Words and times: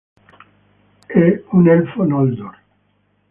È 1.05 1.43
un 1.49 1.67
Elfo 1.67 2.03
Noldor. 2.03 2.57